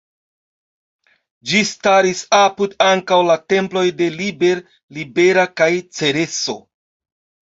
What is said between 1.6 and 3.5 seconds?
staris apud ankaŭ la